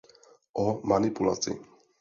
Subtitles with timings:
[0.63, 1.51] O manipulaci.